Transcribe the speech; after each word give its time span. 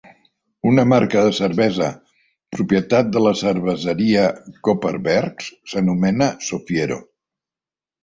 Una 0.69 0.85
marca 0.93 1.21
de 1.27 1.33
cervesa 1.39 1.89
propietat 2.57 3.13
de 3.17 3.23
la 3.27 3.35
Cerveseria 3.43 4.27
Kopparbergs 4.71 5.55
s'anomena 5.75 6.35
"Sofiero". 6.53 7.03